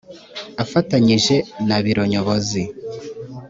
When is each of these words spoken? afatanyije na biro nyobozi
afatanyije 0.63 1.35
na 1.67 1.77
biro 1.83 2.03
nyobozi 2.13 2.61